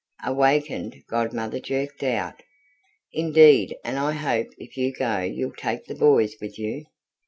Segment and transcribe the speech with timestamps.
[0.25, 2.41] Awakened, Godmother jerked out:
[3.13, 6.85] "Indeed and I hope if you go you'll take the boys with you!"